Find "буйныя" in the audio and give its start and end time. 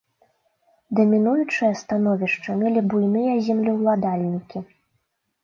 2.95-3.37